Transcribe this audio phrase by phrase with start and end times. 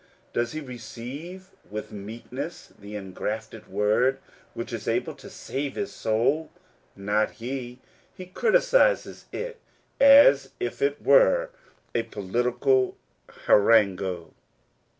[0.33, 4.17] Does he receive with meek ness the engrafted word
[4.55, 6.49] which is able to save his soul?
[6.95, 7.77] Not he!
[8.11, 9.59] He criticises it
[9.99, 12.97] as if it were a 1 8 According to the Promise, political
[13.45, 14.31] harangue.